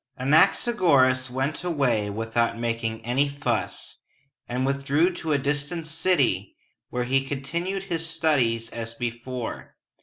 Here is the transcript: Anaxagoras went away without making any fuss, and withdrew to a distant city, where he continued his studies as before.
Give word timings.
Anaxagoras 0.17 1.29
went 1.29 1.63
away 1.63 2.09
without 2.09 2.57
making 2.57 3.05
any 3.05 3.29
fuss, 3.29 3.99
and 4.49 4.65
withdrew 4.65 5.13
to 5.17 5.31
a 5.31 5.37
distant 5.37 5.85
city, 5.85 6.55
where 6.89 7.03
he 7.03 7.21
continued 7.23 7.83
his 7.83 8.09
studies 8.09 8.71
as 8.71 8.95
before. 8.95 9.75